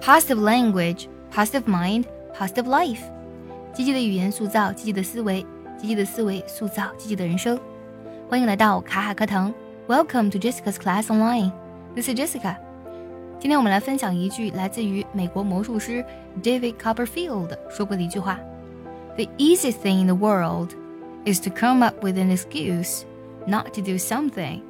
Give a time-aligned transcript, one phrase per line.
[0.00, 2.04] positive language, positive mind,
[2.36, 3.00] positive life。
[3.74, 5.44] 积极的语言塑造积极的思维，
[5.78, 7.58] 积极的思维塑造积极的人生。
[8.28, 9.52] 欢迎来到卡卡课堂，
[9.86, 12.56] Welcome to Jessica's Class Online。This is Jessica。
[13.38, 16.04] 今天我们来分享一句来自于美国魔术师
[16.42, 18.38] David Copperfield 说过的一句话：“
[19.16, 20.70] The easiest thing in the world
[21.26, 23.02] is to come up with an excuse
[23.46, 24.62] not to do something.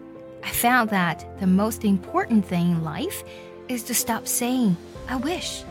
[0.42, 3.22] I found that the most important thing in life
[3.68, 4.74] is to stop saying
[5.07, 5.61] I wish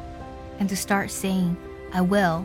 [0.58, 1.54] and to start saying
[1.92, 2.42] I will。”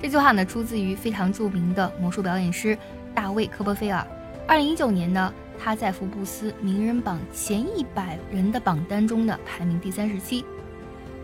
[0.00, 2.76] 这句话呢，出自于非常著名的魔术表演师
[3.14, 4.06] 大卫·科波菲尔。
[4.46, 5.32] 二零一九年呢。
[5.62, 10.42] 他在福布斯名人榜前一百人的榜单中呢，排名第三十七。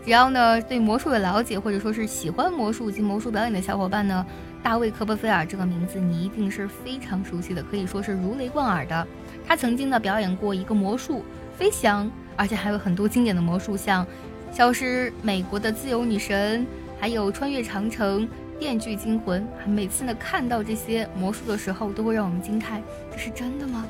[0.05, 4.23] 只要呢对魔术有了解，或者说是喜欢魔术及魔术表演的小伙伴呢，
[4.61, 9.07] 大卫·科波菲尔这个名字你一定是非常熟悉的，可以说是如雷贯耳的。
[9.43, 11.25] 他曾经呢表演过一个魔术
[11.57, 14.05] 飞翔，而且还有很多经典的魔术，像
[14.51, 16.65] 消失美国的自由女神，
[16.99, 18.27] 还有穿越长城。
[18.59, 22.81] 电锯惊魂，每次呢看到这些魔术的时候，都会让我们惊叹：
[23.11, 23.85] 这是真的吗？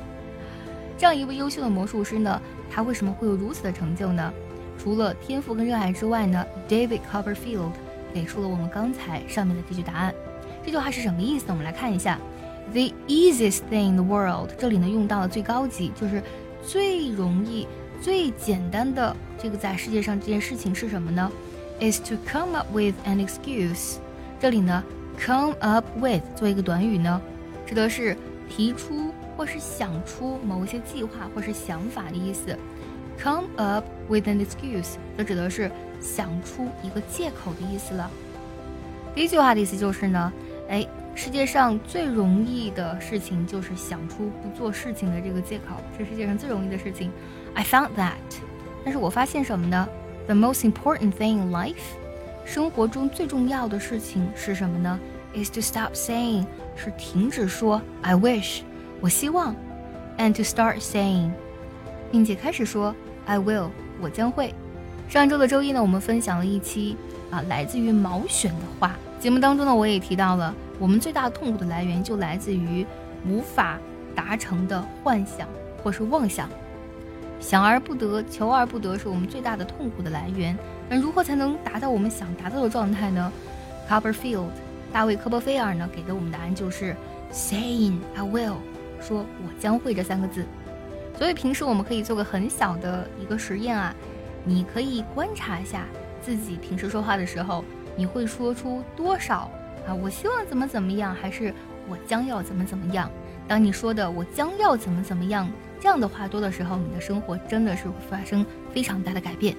[0.98, 2.38] 这样一位优秀的魔术师呢，
[2.70, 4.30] 他为什么会有如此的成就呢？
[4.78, 7.70] 除了天赋跟热爱之外呢，David Copperfield
[8.12, 10.14] 给出了我们刚才上面的这句答案。
[10.62, 11.46] 这句话是什么意思？
[11.48, 12.18] 我们来看一下
[12.72, 16.22] ，The easiest thing in the world，这里呢用到了最高级，就是
[16.62, 17.66] 最容易、
[18.00, 21.30] 最简单的这个在世界上这件事情是什么呢
[21.80, 23.96] ？Is to come up with an excuse。
[24.40, 24.82] 这里呢
[25.18, 27.20] ，come up with 做一个短语呢，
[27.66, 28.16] 指的是
[28.48, 29.12] 提出。
[29.36, 32.58] 或是想出某一些计划或是想法的意思
[33.22, 38.10] ，come up with an excuse 则指的是想出一个借口的意思了。
[39.14, 40.32] 第一句话的意思就是呢，
[40.68, 40.84] 哎，
[41.18, 47.10] 世界上最容易的事情就是想出不做事情的这个借口，是世界上最容易的事情。
[47.54, 48.12] I found that，
[48.84, 49.88] 但是我发现什么呢
[50.26, 51.74] ？The most important thing in life，
[52.44, 54.96] 生活中最重要的事情是什么呢
[55.34, 56.46] ？Is to stop saying，
[56.76, 58.60] 是停止说 I wish。
[59.00, 59.56] 我希望
[60.18, 61.32] ，and to start saying，
[62.12, 62.94] 并且开始说
[63.26, 63.70] I will，
[64.00, 64.54] 我将会。
[65.08, 66.96] 上周的周一呢，我们分享了一期
[67.30, 68.96] 啊，来自于毛选的话。
[69.18, 72.86] 节目当中呢，我也提到了，我们最大痛苦的来源就来自于
[73.26, 73.78] 无法
[74.14, 75.48] 达成的幻想
[75.82, 76.48] 或是妄想，
[77.40, 80.56] 想而不得，求而不得，是我们最大的痛苦的来源。
[80.88, 83.32] 那如何才能达到我们想达到的状态呢
[83.88, 84.50] ？Copperfield，
[84.92, 86.94] 大卫科波菲尔呢给的我们答案就是
[87.32, 88.56] saying I will。
[89.00, 90.44] 说我将会这三个字，
[91.16, 93.94] 所以平时我们可以做个很小的一个实验啊，
[94.44, 95.84] 你可以观察一下
[96.24, 97.64] 自己平时说话的时候，
[97.96, 99.50] 你会说出多少
[99.86, 99.94] 啊？
[99.94, 101.54] 我希望怎么怎么样，还是
[101.88, 103.10] 我将要怎么怎么样？
[103.46, 109.56] 当你说的我将要怎么怎么样这样的话多的时候，你的生活真的是会发生非常大的改变。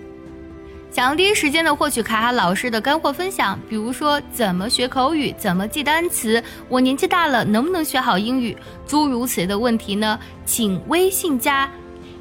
[0.92, 10.20] 想要第一时间的获取卡卡老师的干货分享，比如说怎么学口语、怎么记单词，我年纪大了能不能学好英语，诸如此类的问题呢？
[10.46, 11.70] 请微信加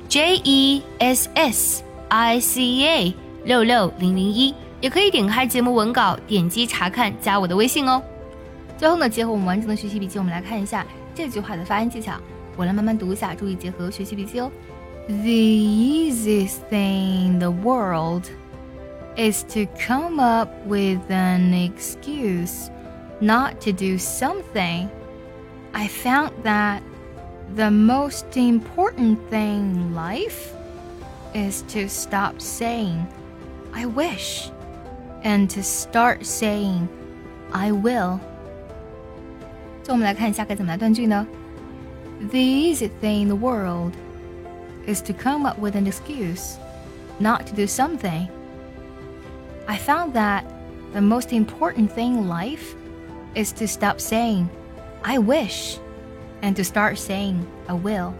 [0.08, 3.14] J E S S I C A
[3.48, 8.02] 六六零零一，也可以点开节目文稿，点击查看，加我的微信哦。
[8.76, 12.12] 最后呢，结合我们完整的学习笔记，我们来看一下这句话的发音技巧。
[12.58, 14.52] 我来慢慢读一下，注意结合学习笔记哦。
[15.06, 18.24] The easiest thing in the world.
[19.18, 22.70] is to come up with an excuse
[23.20, 24.88] not to do something.
[25.74, 26.82] I found that
[27.54, 30.54] the most important thing in life
[31.34, 33.06] is to stop saying,
[33.73, 34.51] I wish,
[35.23, 36.87] and to start saying,
[37.51, 38.19] I will.
[39.83, 41.27] 就我们来看一下该怎么来断句呢？
[42.29, 43.93] The easy thing in the world
[44.87, 46.57] is to come up with an excuse
[47.19, 48.27] not to do something.
[49.67, 50.43] I found that
[50.93, 52.75] the most important thing in life
[53.33, 54.47] is to stop saying,
[55.03, 55.79] I wish,
[56.41, 58.13] and to start saying, I will.